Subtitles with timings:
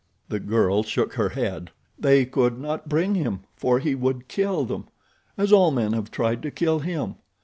[0.29, 1.69] The girl shook her head.
[1.99, 4.87] "They could not bring him, for he would kill them,
[5.37, 7.17] as all men have tried to kill him.